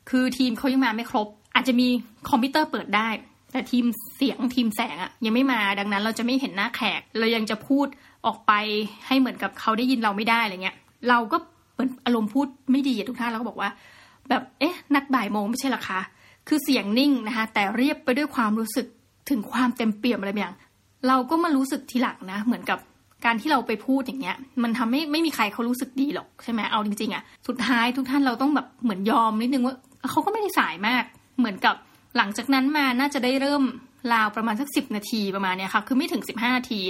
[0.09, 1.87] คือทีมเขายังมาไม่ครบ อาจจะมี
[2.29, 3.09] คอมพิวเตอร์เปิดได้
[3.51, 7.87] แต่ทีมเสียงทีมแสงอะยังไม่มาดังนั้นเราจะไม่เห็นหน้าแขกเรายังจะพูด
[8.25, 8.51] ออกไป
[9.07, 10.77] ให้เหมือนกับเขาได้ยินเราไม่ได้อะไรเงี้ย
[11.09, 11.37] เราก็
[11.73, 13.69] เหมือนอารมณ์พูดไม่ดีทุกท่านเราก็บอกว่า
[14.29, 15.99] แบบเอ๊ะนัดบ่ายโมงไม่ใช่หรอคะ
[16.47, 18.87] คือเสียงนิ่งนะคะแต่เรียบไปด้วยความรู้สึก
[19.29, 20.55] ถึงความเต็มเปี่ยมอะไรอย่าง
[21.07, 22.79] เราก็มารู้สึกทีหลังนะ เหมือนกับ
[23.25, 29.75] การที่เราไปพูดอย่างเงี้ย มันทำให้ไม่มีใครเขารู้สึกดีหรอกใช่ไหมเอาจริงๆอะสุดท้ายทุกท่านเราต้องแบบเหมือนยอมนิดนึงว่า
[30.11, 31.03] เขาก็ไม่ได้สายมาก
[31.39, 31.75] เหมือนกับ
[32.17, 33.63] หลังจากนั้นมาน่าจะได้เริ่ม
[34.13, 36.81] ราวประมาณสักสิบนาทีประมาณเนี้ยค่ะ คือไม่ถึงสิบห้านาที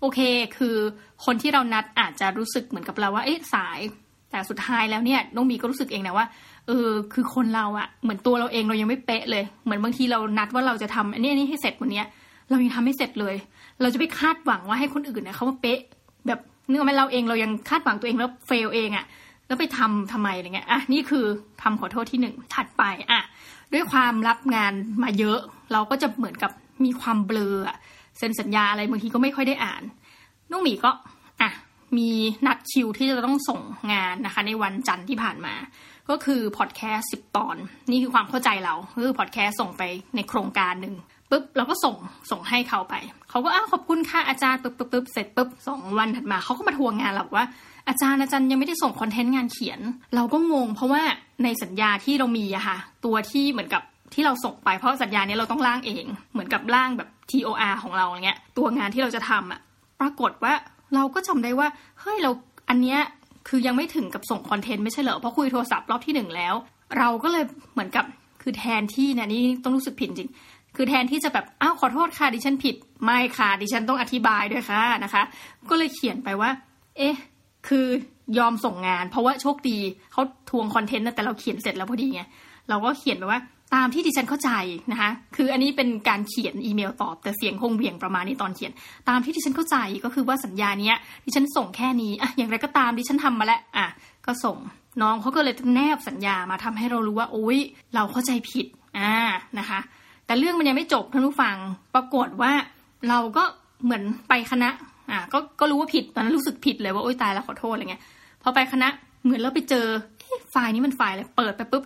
[0.00, 0.18] โอเค
[0.56, 0.76] คือ
[1.24, 3.78] คนที่เรานัดอาจจะรู้สึกเหมือนกับเราว่า เอ๊ะสาย
[4.36, 6.26] แต่สุดท้ายแล้วเนี่ยน้องมีก็รู้สึกเองนะว่า
[6.66, 12.02] เออคือคนเราอะเหมือนตัวเราเองเรายังไม่เป๊ะเลย เหมือนบางทีเรานัดว่าเราจะทำอันนี้อันนี้ให้เสร็จวันนี้
[12.50, 13.34] เรายังทำไม่เสร็จเลย
[13.80, 15.80] เราจะไปคาดหวังว่าให้คนอื่นเนี่ยเขาาเป๊ะ
[16.26, 19.04] แบบเนื่องไหมเราเองเรายังคาดหวังตัวเองแล้วเฟลเองอะ
[19.46, 21.24] แล้วไปทำทำไมอะไรเงี้ยอะนี่คือ
[21.62, 23.20] คำขอโทษที่หนึ่งถัดไปอะ
[23.72, 25.38] ด้วยความรับงานมาเยอะ
[25.72, 26.50] เราก็จะเหมือนกับ
[26.84, 27.54] มีความเบลอ
[28.18, 29.82] เซ็นสัญญาอะไรบางทีก็ไม่ค่อยได้อ่าน
[30.50, 30.90] นุ่งหมีก็
[31.40, 31.50] อะ
[31.96, 32.10] มี
[32.46, 33.60] นัดคิวที่จะต้องส่ง
[33.92, 35.54] งานนะคะ ในวันจันทร์ที่ผ่านมา
[36.08, 37.56] ก็คือพอดแคสต์สิบตอน
[37.90, 39.82] นี่คือความเข้าใจเราคือพอดแคสต์ส่งไป
[40.16, 40.94] ในโครงการหนึ่ง
[41.30, 41.96] ปุ๊บเราก็ส่ง
[42.30, 42.94] ส่งให้เขาไป
[43.30, 47.46] เขาก็อ้าวขอบคุณค่ะอาจารย์ปุ๊บปุ๊บปุ๊บเสร็จปุ๊บสองวันถัดมาเขาก็มาทวงงานเราว่า
[47.88, 49.80] อาจารย์อาจารย์ยังไม่ได้ส่งคอนเทนต์งานเขียน
[50.14, 51.02] เราก็งงเพราะว่า
[51.44, 53.82] ในสัญญาที่เรามีอะค่ะตัวที่เหมือนกับ
[54.14, 59.60] ที่เราส่งไปเพราะสัญญานี้เราต้องร่างเอง เหมือนกับร่างแบบ TOR ของเราเงี้ยตัวงานที่เราจะทำอะ
[60.00, 60.52] ปรากฏว่า
[60.94, 61.68] เราก็จำได้ว่า
[62.00, 62.30] เฮ้ยเรา
[62.68, 63.00] อันเนี้ย
[63.48, 66.54] คือยังไม่ถึงกับส่งคอนเทนต์ไม่ใช่เหรอเพราะคุยโทรศัพท์รอบที่หนึ่งแล้ว
[66.98, 68.04] เราก็เลยเหมือนกับ
[68.42, 70.30] คือแทนที่เนี่ยนี่ต้องรู้สึกผิดจริง
[70.76, 75.22] คือแทนที่จะแบบอ้าวขอโทษค่ะดิฉันผิด ไม่ค่ะดิฉันต้องอธิบายด้วยค่ะนะคะ
[75.70, 76.50] ก็เลยเขียนไปว่า
[76.96, 77.14] เอ๊ะ
[77.68, 77.86] คือ
[78.38, 79.78] ยอมส่งงาน เพราะว่าโชคดี
[80.12, 82.22] เขาทวงคอนเทนต์นะแต่เราเขียนเสร็จแล้วพอดีไง
[82.68, 83.40] เราก็เขียนไปว่า
[83.74, 84.50] ตามที่ดิฉันเข้าใจ
[84.92, 88.72] นะคะ คืออันนี้เป็นการเขียนอีเมลตอบ แต่เสียงคงเบี่ยงประมาณนี้ตอนเขียน
[89.08, 93.86] ตามที่ดิฉันเข้าใจก็คือว่าสัญญาเนี้ยดิฉันส่งแค่นี้อะอย่างไรก็ตามดิฉันทำมาแล้วอะ
[94.26, 94.56] ก็ส่ง
[95.02, 97.58] น้องเขาก็เลยแนบสัญญามาทำให้เรารู้ว่าโอ๊ย
[97.94, 98.66] เราเข้าใจผิด
[98.98, 99.12] อ่า
[99.58, 99.80] นะคะ
[100.26, 101.56] แต่เรื่องมันยังไม่จบท่านผู้ฟัง
[101.94, 102.52] ปรากฏว่า
[103.08, 103.44] เราก็
[103.84, 104.70] เหมือนไปคณะ
[105.10, 108.02] อ่าก็ก็รู้ว่าผิดตอนนั้นรู้สึกผิดเลยว่าโอ๊ยตายแล้วขอโทษอะไรเงี้ย
[108.42, 108.88] พอไปคณะ
[109.24, 109.86] เหมือนเราไปเจอ
[110.50, 111.82] ไฟล์นี้มันไฟล์อะไรเปิดไปปุ๊บ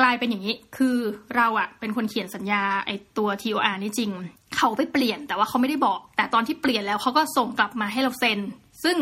[0.00, 0.96] กลายเป็นอย่างนี้ คือ
[1.36, 4.10] เราอะเป็นคนเขียนสัญญาไอตัว TOR นี่จริง
[4.56, 8.38] เขาไปเปลี่ยนแต่ว่าเขาไม่ได้บอก แต่ตอนที่เปลี่ยนแล้วเขาก็ส่งกลับมาให้เราเซ็น
[8.84, 8.96] ซึ่ง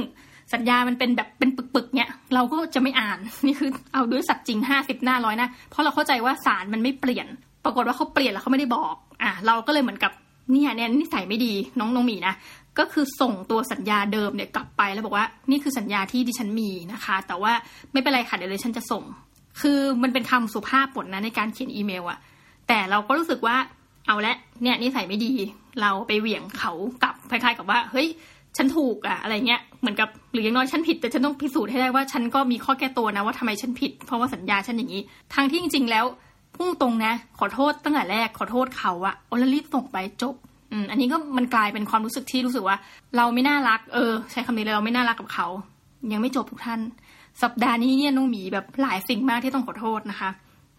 [0.55, 7.27] สัญญามันเป็นแบบเป็นปึกๆ เนี้ยเราก็จะไม่อ่าน นี่คือเอาด้วยสัตว์จริงห้าสิบหน้าร้อยนะเพราะเราเข้าใจว่าสารมันไม่เปลี่ยน
[7.65, 10.13] ปรากฏว่าเขาเปลี่ยนแล้วเขาไม่ได้บอก อะเราก็เลยเหมือนกับ
[10.53, 12.35] เนี่ยเนี่ยนิสัยไม่ดีน้องน้องหมีนะ
[12.79, 17.53] ก็คือส่งตัวสัญญาเดิมเนี่ยกลับไปแล้วบอกว่า นี่คือสัญญาที่ดิฉันมีนะคะ แต่ว่า
[17.93, 19.03] ไม่เป็นไรค่ะเดี๋ยวดิฉันจะส่ง
[19.61, 22.19] คือมันเป็นคำสุภาพบทนะในการเขียนอีเมลอะ
[22.69, 23.57] แต่เราก็รู้สึกว่า
[24.07, 25.33] เอาละเนี่ยนิสัยไม่ดี
[25.81, 28.09] เราไปเหวี่ยงเขากลับคล้ายๆกับว่า เฮ้ย
[28.57, 35.03] ฉันถูกอะอะไรเงี้ยเหมือนกับหรืออย่างน้อยฉันผิดแต่ฉันต้องพิสูจน์ให้ได้ว่าฉันก็มีข้อแก้ตัวนะว่าทำไมฉันผิด เพราะว่าสัญญาฉันอย่างนี้
[35.35, 36.05] ทางที่จริง ๆ แล้ว
[36.57, 40.35] พุ่งตรงนะ ขอโทษตั้งแต่แรกขอโทษเขาอะโอลรีบส่งไปจบ
[40.73, 42.77] อืมอันนี้ก็มันกลายเป็นความรู้สึกที่รู้สึกว่า
[43.17, 45.47] เราไม่น่ารัก เออ ใช้คำนี้เลยเราไม่น่ารักกับเขา
[46.13, 46.81] ยังไม่จบทุกท่าน
[47.43, 50.31] สัปดาห์นี้เนี่ยน้องหมีแบบหลายสิ่งมากที่ต้องขอโทษนะคะ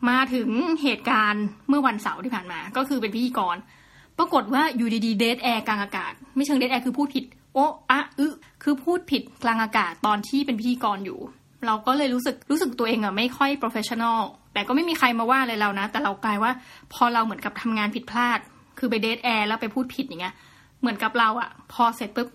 [0.09, 0.49] มาถึง
[0.81, 3.55] เหตุการณ์เมื่อวันเสาร์ที่ผ่านมา ก็คือเป็นพิธีกร
[4.17, 8.27] ปรากฏว่าอยู่ดีๆ dead air กลางอากาศ ไม่เชิง dead air คือพูดผิด โอ้อะอึ
[8.63, 11.19] คือพูดผิดกลางอากาศตอนที่เป็นพิธีกรอยู่
[11.65, 14.21] เราก็เลยรู้สึกรู้สึกตัวเองอะไม่ค่อย professional
[14.53, 16.51] แต่ก็ไม่มีใครมาว่าอะไรเรานะ แต่เรากลายว่า
[16.93, 18.39] พอเราเหมือนกับทำงานผิดพลาด
[18.79, 20.33] คือไปเดทแอร์แล้วไปพูดผิดอย่างเงี้ย
[20.81, 22.27] เหมือนกับเราอะพอเสร็จปุ๊บ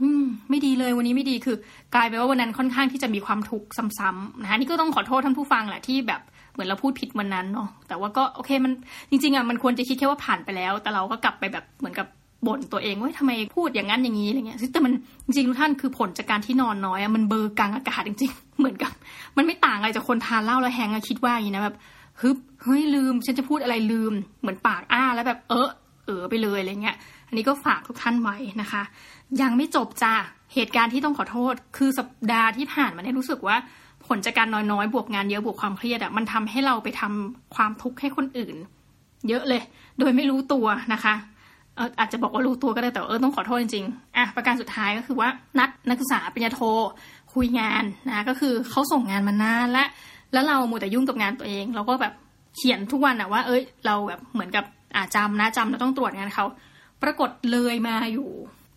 [0.51, 1.57] ไม่ดีเลยวันนี้ไม่ดีคือ
[1.95, 6.21] กลายไปว่าวันนั้นค่อนข้างที่จะมีความทุกข์ซ้ำๆนะคะนี่ก็ต้องขอโทษท่านผู้ฟังแหละที่แบบ
[6.53, 8.73] เหมือนเราพูดผิดวันนั้นเนาะแต่ว่าก็โอเคมัน
[9.11, 12.07] จริงๆอะมันควรจะคิดแค่ว่าผ่านไปแล้ว แต่เราก็กลับไปแบบเหมือนกับ
[12.47, 14.93] บ่นตัวเองว่าทำไมพูดอย่างนั้นอย่างนี้อะไรเงี้ยแต่มัน
[15.25, 18.93] จริงๆทุกท่านคือผลจากการที่นอนน้อยอะมันเบอร์กลางอากาศจริง ๆ เหมือนกับ
[19.37, 21.77] มันไม่ต่างอะไรจากคนทานเหล้าแล้วแหงอะคิดว่าอย่างนี้นะแบบ
[22.21, 25.69] ฮึบเฮ้ยลืม ฉันจะพูดอะไรลืม เหมือนปากอ้าแล้วแบบเออ
[26.07, 26.97] เออไปเลยอะไรเงี้ย
[27.35, 28.83] อันนี้ก็ฝากทุกท่านไว้นะคะ
[29.43, 30.15] ยังไม่จบจ้า
[30.55, 33.57] เหตุการณ์ที่ต้องขอโทษ คือสัปดาห์ที่ผ่านมาเนี่ยรู้สึกว่า
[34.07, 38.57] ผลจากการน้อยๆ บวกงานเยอะบวกความเครียดอะมันทำให้เราไปทำความทุกข์ให้คนอื่น
[39.29, 39.63] เยอะเลย
[39.99, 41.15] โดยไม่รู้ตัวนะคะ
[41.77, 46.61] เอออาจจะบอกว่ารู้ตัวก็ได้แต่เออต้องขอโทษจริงๆอะประการสุดท้ายก็คือว่านัดนักศึกษาปริญญาโท
[47.35, 49.85] คุยงานนะก็คือเขาส่งงานมานานและ
[50.33, 52.15] แล้วเราหมดแต่ยุ่งกับงานตัวเอง เราก็แบบ
[52.57, 54.65] เขียนทุกวันอะว่า เอ้ยเราแบบเหมือนกับ
[54.97, 56.47] อาจำนะจำเราต้องตรวจงานเขา
[57.05, 58.31] ปรากฏเลยมาอยู่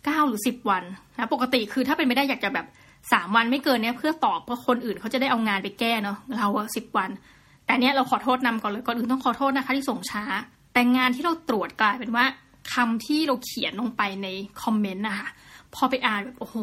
[0.06, 0.84] เก้าหรือสิบวัน
[1.18, 2.66] นะปกติคือถ้าเป็นไม่ได้อยากจะแบบ
[3.12, 7.10] สามวันไม่เกินเนี้ยเพื่อตอบเพราะคนอื่นเขาจะได้เอางานไปแก้เนาะเราสิบวัน
[7.66, 10.24] แต่เนี้ยเราขอโทษนำก่อนเลยก่อนอื่นต้องขอโทษนะคะที่ส่งช้า
[10.74, 12.26] แต่งานที่เราตรวจกลายเป็นว่า
[12.74, 14.28] คำที่เราเขียนลงไปใน
[14.62, 15.28] คอมเมนต์นะคะ
[15.76, 16.58] พอไปอ่านแบบโอ้โห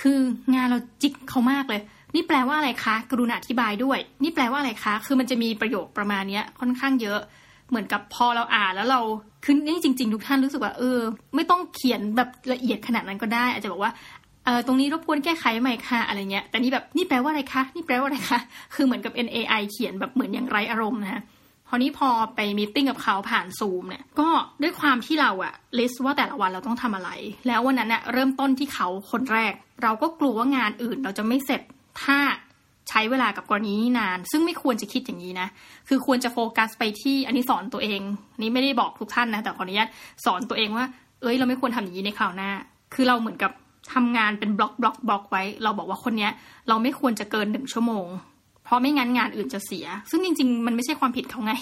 [0.00, 0.18] คือ
[0.54, 1.80] งานเราจิกเขามากเลย
[2.14, 7.20] นี่แปลว่าอะไรคะ กรุณาอธิบายด้วย นี่แปลว่าอะไรคะ คือมันจะมีประโยคประมาณเนี้ยค่อนข้างเยอะ
[7.70, 9.00] เหมือนกับพอเราอ่านแล้วเรา
[9.44, 10.98] คือนี่จริง ๆ ทุกท่านรู้สึกว่าเออ
[11.34, 13.92] ไม่ต้องเขียนแบบละเอียดขนาดนั้นก็ได้ อาจจะบอกว่า
[14.44, 18.38] เออตรงนี้รบกวนแก้ไขใหม่ค่ะอะไรเงี้ยแต่นี่แบบนี่แปลว่าอะไรคะนี่แปลว่าอะไรคะ
[18.74, 21.22] คือเหมือนกับ NAI เขียนแบบเหมือนอย่างไรอารมณ์นะ
[21.68, 24.28] พอนี้พอไป meeting กับเขาผ่านซูมเนี่ยก็
[24.62, 27.10] ด้วยความที่เราอะ list ว่าแต่ละวันเราต้องทำอะไร
[27.46, 29.52] แล้ววันนั้นเนี่ยเริ่มต้นที่เขาคนแรก
[29.82, 31.60] เราก็กลัวว่างานอื่นเราจะไม่เสร็จ
[32.02, 32.18] ถ้า
[32.88, 35.48] ใช้เวลากับกรณีนี้นาน ซึ่งไม่ควรจะคิดอย่างนี้นะ
[35.88, 38.00] คือควรจะโฟกัสไปที่อันนี้สอนตัวเอง
[38.40, 39.88] นี่ไม่ได้บอกทุกท่านนะ แต่ขออนุญาต
[40.24, 40.84] สอนตัวเองว่า
[41.22, 42.50] เอ้ย เราไม่ควรทำอย่างนี้ในคราวหน้า
[42.94, 43.52] คือเราเหมือนกับ
[43.94, 46.32] ทำงานเป็น block block block ไว้ เราบอกว่าคนเนี้ย
[46.68, 48.06] เราไม่ควรจะเกินหนึ่งชั่วโมง
[48.64, 51.52] เพราะไม่งั้นงานอื่นจะเสีย ซึ่งจริง ๆ มันไม่ใช่ความผิดเขาไง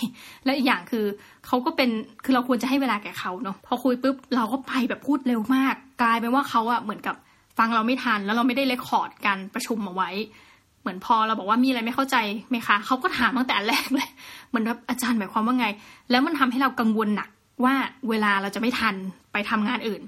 [0.44, 1.04] และอีกอย่างคือ
[1.46, 1.90] เขาก็เป็น
[2.24, 7.16] คือเราควรจะให้เวลาแก่เขาเนาะ พอคุยปุ๊บเราก็ไปแบบพูดเร็วมาก กลายเป็นว่าเขาอะเหมือนกับ
[7.58, 10.10] ฟังเราไม่ทันแล้วเราไม่ได้เลคคอร์ดการประชุมมาไว้
[10.85, 12.16] เหมือนพอเราบอกว่ามีอะไรไม่เข้าใจ
[12.51, 14.09] ไหมคะเขาก็ถามตั้งแต่แรกเลย
[14.49, 15.66] เหมือนแบบอาจารย์หมายความว่าไง
[16.11, 17.29] แล้วมันทำให้เรากังวลหนัก
[17.64, 17.75] ว่า
[18.09, 18.94] เวลาเราจะไม่ทัน
[19.33, 20.03] ไปทำงานอื่น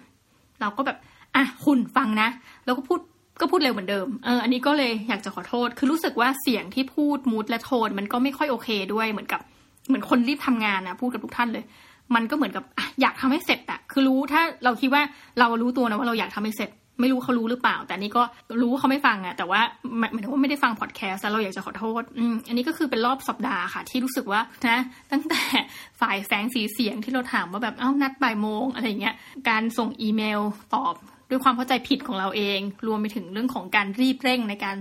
[0.60, 0.96] เราก็แบบ
[1.34, 2.28] อะคุณฟังนะ
[2.64, 3.00] แล้วก็พูด
[3.40, 9.40] ก็พูดเร็วเหมือนเดิม เออ อันนี้ก็เลยอยากจะขอโทษ คือรู้สึกว่าเสียงที่พูดมูดและโทน มันก็ไม่ค่อยโอเคด้วยเหมือนกับ
[9.88, 11.64] เหมือนคนรีบทำงานนะพูดกับทุกท่านเลย
[12.14, 15.02] มันก็เหมือนกับออยากทำให้เสร็จอะคือรู้ถ้าเราคิดว่า
[15.38, 18.22] เรารู้ตัวนะว่าเราอยากทำให้เสร็จ ไม่รู้เขารู้หรือเปล่า แต่นี่ก็
[18.62, 19.60] รู้เขาไม่ฟังอะแต่ว่า
[19.98, 24.78] หมายถึงว่าไม่ได้ฟังพอดแคสต์แล้วเราอยากจะขอโทษอืมอันนี้ก็คือเป็นรอบสัปดาห์ค่ะ ที่รู้สึกว่านะ
[25.12, 25.42] ตั้งแต่
[26.00, 29.14] ฝ่ายแสงสีเสียงที่เราถามว่าแบบเอ้านัดบ่ายโมงอะไรเงี้ย
[29.48, 30.40] การส่งอีเมล
[30.74, 30.94] ตอบ
[31.30, 34.76] ด้วยความเข้าใจผิดของเราเอง รวมไปถึงเรื่องของการรีบเร่งในการ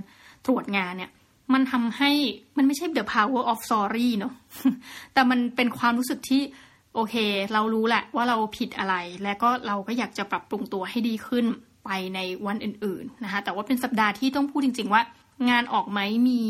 [0.46, 1.12] ตรวจงานเนี่ย
[1.54, 2.12] มันทำให้
[2.58, 4.34] มันไม่ใช่ the power of sorry เนาะ
[5.14, 6.42] แต่มันเป็นความรู้สึกที่
[6.96, 7.16] โอเค
[7.54, 11.46] เรารู้แหละว่าเราผิดอะไร และก็เราก็อยากจะปรับปรุงตัวให้ดีขึ้น
[11.86, 15.02] ไปในวันอื่นๆนะคะแต่ว่าเป็นสัปดาห์ที่ต้องพูดจริง ๆ ว่า
[15.50, 16.44] งานออกไหมมี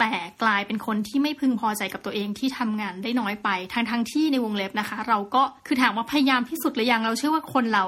[0.00, 0.12] แต่
[0.42, 7.84] กลายเป็นคนที่ไม่พึงพอใจกับตัวเองที่ทำงานได้น้อยไปทางทางที่ในวงเล็บนะคะ เราก็คือถามว่าพยายามที่สุดหรือยังเราเชื่อว่าคนเรา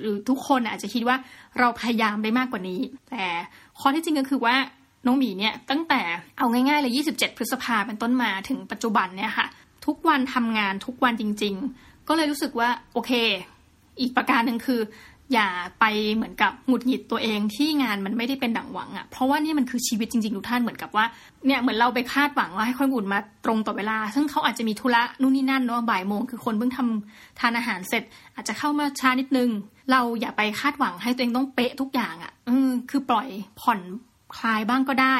[0.00, 1.16] หรือทุกคนอาจจะคิดว่า
[1.58, 3.24] เราพยายามได้มากกว่านี้ แต่
[3.80, 4.56] ข้อที่จริงก็คือว่า
[5.06, 6.00] น้องหมีเนี่ยตั้งแต่
[6.38, 9.46] เอาง่ายๆเลย 27 พฤษภาเป็นต้นมาถึงปัจจุบันเนี่ยค่ะ
[9.86, 13.12] ทุกวันทำงานทุกวันจริง ๆ ก็เลยรู้สึกว่าโอเค
[14.00, 14.80] อีกประการหนึ่งคือ
[15.32, 15.48] อย่า
[15.80, 15.84] ไป
[16.14, 21.04] เหมือนกับหงุดหงิดตัวเองที่งานมันไม่ได้เป็นดั่งหวังอะ่ะเพราะว่านี่มันคือชีวิตจริงๆทุกท่านเหมือนกับว่า
[21.46, 28.02] เนี่ยเหมือนเราไปคาดหวังว่าให้คนอื่นมาตรงต่อเวลา ซึ่งเขาอาจจะมีธุระนู่นนี่นั่นเนาะบ่ายโมงคือคนเพิ่งทำทานอาหารเสร็จ
[28.34, 29.50] อาจจะเข้ามาช้านิดนึง
[29.90, 33.28] เราอย่าไปคาดหวังให้ตัวเองต้องเป๊ะทุกอย่างอะ่ะอือคือปล่อย
[33.60, 33.80] ผ่อน
[34.36, 35.16] คลายบ้างก็ได้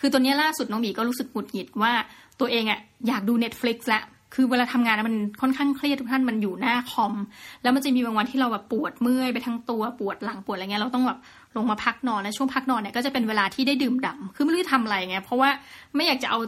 [0.00, 1.92] คือตัวนี้ล่าสุดน้องหมีก็รู้สึกหงุดหงิดว่า
[2.40, 4.02] ตัวเองอะ่ะอยากดู Netflix แล้ว
[4.34, 7.14] คือเวลาทำงานมันค่อนข้างเครียดทุกท่านมันอยู่หน้าคอม
[7.62, 11.18] แล้วมันจะมีบางวันที่เราแบบปวดเมื่อยไปทั้งตัวปวดหลังปวดอะไรเงี้ยเราต้องแบบ
[11.56, 15.50] ลงมาพักนอนและช่วงพักนอนเนี่ยก็จะเป็นเวลาที่ได้ดื่มด่าคือไม่รู้จะทำอะไรเงี้ยเพราะว่า
[15.96, 16.38] ไม่อยากจะเอา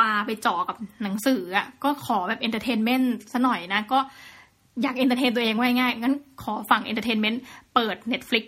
[0.00, 3.98] ตาไปจ่อกับหนังสืออะก็ขอแบบ entertainment ซะหน่อยนะก็
[4.82, 7.40] อยาก entertain ตัวเองไว้ง่ายงั้นขอฝั่ง entertainment
[7.74, 8.44] เปิด Netflix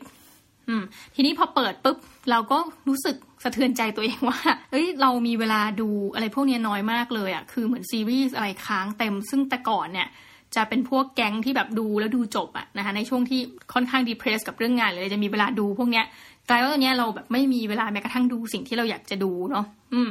[0.69, 0.83] อืม
[1.15, 1.97] ทีนี้พอเปิดปุ๊บ
[2.31, 4.39] เราก็รู้สึกสะเทือนใจตัวเองว่า
[4.71, 10.09] เฮ้ย เรามีเวลาดูอะไรพวกนี้น้อยมากเลยอะ่ะ คือเหมือนซีรีส์อะไรค้างเต็ม ซึ่งแต่ก่อนเนี่ย
[10.57, 13.41] จะเป็นพวกแก๊งที่แบบดูแล้วดูจบอะนะคะ ในช่วงที่
[13.73, 16.05] ค่อนข้าง depress กับเรื่องงานเลยจะมีเวลาดูพวกเนี้ย
[16.49, 20.09] กลายว่าตอนนี้เราแบบไม่มีเวลาแม้กระทั่งดูสิ่งที่เราอยากจะดูเนาะ อืม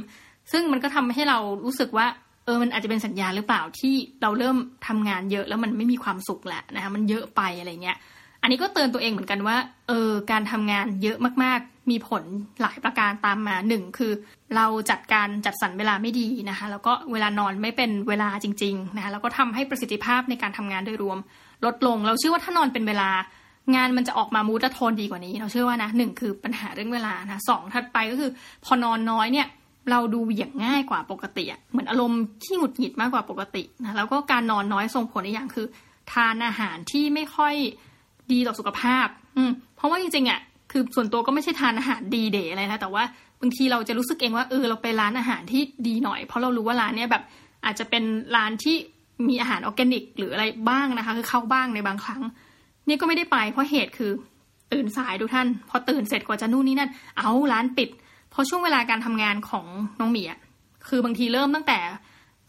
[0.52, 2.08] ซึ่งมันก็ทำให้เรารู้สึกว่า
[2.46, 7.98] เออ มันอาจจะเป็นสัญญาณหรือเปล่าที่เราเริ่มทำงานเยอะแล้วมันไม่มีความสุขแหละนะคะ มันเยอะไปอะไรเงี้ย
[8.43, 12.23] อันนี้ก็เตือนตัวเองเหมือนกันว่า เออ การทำงานเยอะมากๆ มีผล
[12.62, 14.12] หลายประการตามมาหนึ่งคือ
[14.56, 21.17] เราจัดการจัดสรรเวลาไม่ดีนะคะ แล้วก็เวลานอนไม่เป็นเวลาจริง ๆ นะคะ แล้วก็ทำให้ประสิทธิภาพในการทำงานโดยรวม
[21.65, 23.10] ลดลง เราเชื่อว่าถ้านอนเป็นเวลา
[23.75, 28.32] งานมันจะออกมามูดโทนดีกว่านี้ เราเชื่อว่านะหนึ่งคือปัญหาเรื่องเวลานะสองถัดไปก็คือ
[28.65, 29.47] พอนอนน้อยเนี่ย
[29.91, 35.67] เราดูเหวี่ยงง่ายกว่าปกติเหมือนอารมณ์ขี้หงุดหงิดมากกว่าปกตินะแล้วก็การนอนน้อยส่งผลอีกอย่างคือ
[36.12, 37.56] ทานอาหารที่ไม่ค่อย
[38.32, 39.08] ดีต่อสุขภาพ
[39.38, 40.40] อืมเพราะว่าจริงๆอะ
[40.72, 43.04] คือส่วนตัวก็ไม่ใช่ทานอาหารดีเดย์อะไรนะแต่ว่า
[43.42, 47.24] บางทีเราจะรู้สึกเองว่าเออเราไปร้านอาหารที่ดีหน่อย เพราะเรารู้ว่าร้านเนี้ยแบบ
[47.66, 48.04] อาจจะเป็น
[48.36, 48.76] ร้านที่
[49.28, 52.22] มีอาหารออร์แกนิก หรืออะไรบ้างนะคะ คือเข้าบ้างในบางครั้ง
[52.88, 54.12] นี่ก็ไม่ได้ไปเพราะเหตุคือ
[54.74, 57.90] ตื่นสายดูท่าน พอตื่นเสร็จกว่าจะนู่นนี่นั่น เอาร้านปิด
[58.32, 59.66] เพราะช่วงเวลาการทำงานของ
[60.00, 60.40] น้องหมีอะ
[60.88, 61.80] คือบางทีเริ่มตั้งแต่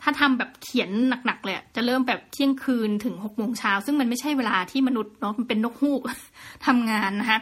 [0.05, 0.91] ถ้าทำแบบเขียน
[1.27, 6.03] หนักๆเลยจะเริ่มแบบเที่ยงคืนถึงหกโมงเช้าซึ่งมันไม่ใช่เวลาที่มนุษย์เนาะมันเป็นนกฮูก
[6.67, 7.39] ทำงานนะคะ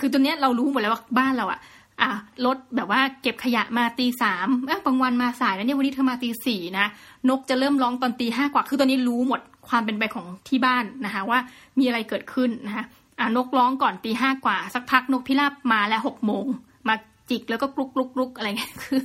[0.00, 1.60] คือตัวเนี้ยเรารู้หมดแล้วว่าบ้านเราอะ
[2.00, 2.10] อะ
[2.46, 4.48] รถแบบว่าเก็บขยะมาตีสาม
[4.86, 6.86] บางวันมาสายแล้วเนี่ยวันนี้เธอมาตีสี่นะ
[7.28, 11.38] นกจะเริ่มร้องตอนตีห้ากว่าคือตอนนี้รู้หมดความเป็นไปของที่บ้านนะคะว่า
[11.78, 12.84] มีอะไรเกิดขึ้นนะคะ
[13.18, 16.46] อ่านกร้องก่อนตีห้ากว่า สักพักนกพิราบมาแล้วหกโมง
[16.88, 16.94] มา
[17.30, 19.00] จิกแล้วก็กลุกกลุกกลุกอะไรเงี้ยคือ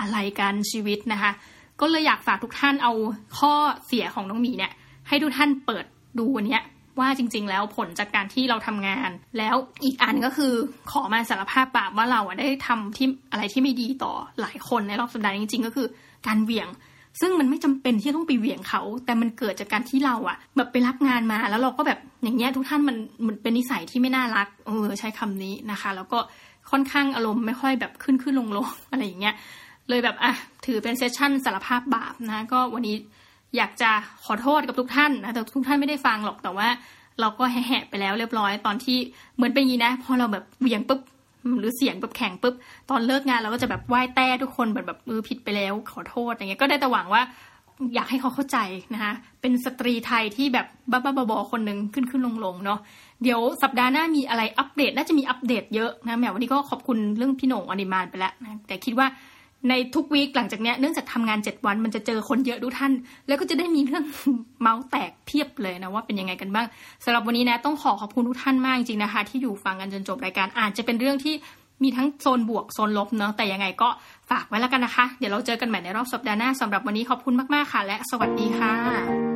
[0.00, 1.30] อะไรกันชีวิตนะคะ
[1.80, 2.92] ก็เลยอยากฝากทุกท่านเอา
[3.38, 3.52] ข้อ
[3.86, 4.72] เสียของน้องหมีเนี่ย
[5.08, 5.84] ให้ทุกท่านเปิด
[6.18, 6.58] ดูวันนี้
[7.00, 10.52] ว่าจริง ๆ แล้วผลจากการที่เราทำงาน แล้วอีกอันก็คือ
[10.90, 15.86] ขอมาสารภาพบาปว่าเราได้ทำที่อะไรที่ไม่ดีต่อหลายคนในรอบสัปดาห์จริง ๆ ก็คือ
[16.26, 16.68] การเหวี่ยง
[17.20, 26.18] ซึ่งมันไม่จำเป็นที่ต้องไปเหวี่ยงเขา แต่มันเกิดจากการที่เราอะแบบไปรับงานมาแล้วเราก็แบบอย่างเงี้ยทุกท่านมันมันเป็นนิสัยที่ไม่น่ารักเออใช้คำนี้นะคะ แล้วก็
[26.70, 29.34] ค่อนข้างอารมณ์ไม่ค่อยแบบขึ้นขึ้นลงลงอะไรอย่างเงี้ย
[29.88, 30.32] เลยแบบอะ
[30.66, 32.96] ถือเป็นเซสชั่นสารภาพบาปนะก็วันนี้
[33.56, 33.90] อยากจะ
[34.24, 36.68] ขอโทษกับทุกท่านนะแต่ทุกท่านไม่ได้ฟังหรอกแต่ว่า
[37.20, 38.98] เราก็แหะไปแล้วเรียบร้อยตอนที่
[39.36, 41.00] เหมือนเป็นยีนะพอเราแบบเวียงปุ๊บ
[41.58, 42.54] หรือเสียงแบบแข็งปุ๊บ
[42.90, 47.22] ตอนเลิกงานเราก็จะแบบไหว้แต่ทุกคนแบบแบบมือผิดไปแล้วขอโทษอย่างเงี้ยก็ได้แต่หวังว่า
[47.94, 48.58] อยากให้เขาเข้าใจ
[48.94, 52.80] นะคะเป็นสตรีไทยที่แบบบ้าๆบอๆคนหนึ่งขึ้นขึ้นลงลงเนาะ
[53.22, 59.06] เดี๋ยวสัปดาห์หน้ามีอะไรอัปเดต น่าจะมีอัปเดตเยอะนะแหมวันนี้ก็ขอบคุณเรื่องพี่หน่งอนิมานไปแล้วนะแต่คิดว่า
[59.68, 62.92] ในทุก week หลังจากนี้เนื่องจากทำงานเจ็ดวันมันจะเจอคนเยอะทุกท่าน
[63.26, 64.04] แล้วก็จะได้มีเรื่อง
[64.60, 66.66] เมาท์แตกเพียบเลยนะว่าเป็นยังไงกันบ้าง
[67.04, 71.34] สำหรับวันนี้นะต้องขอขอบคุณทุกท่านมากจริงนะคะ ที่อยู่ฟังกันจนจบรายการอาจจะเป็นเรื่องที่
[71.82, 73.88] มีทั้งโซนบวกโซนลบเนาะแต่ยังไงก็
[74.30, 79.27] ฝากไว้แล้วกันนะคะ เดี๋ยวเราเจอกันใหม่ในรอบสัปดาห์หน้าสำหรับวันนี้ขอบคุณมากๆค่ะ และสวัสดีค่ะ